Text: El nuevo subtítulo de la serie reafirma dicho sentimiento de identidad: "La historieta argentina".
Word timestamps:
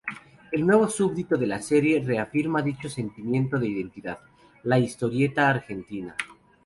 El 0.51 0.65
nuevo 0.65 0.89
subtítulo 0.89 1.39
de 1.39 1.45
la 1.45 1.61
serie 1.61 2.01
reafirma 2.03 2.63
dicho 2.63 2.89
sentimiento 2.89 3.59
de 3.59 3.67
identidad: 3.67 4.17
"La 4.63 4.79
historieta 4.79 5.47
argentina". 5.47 6.15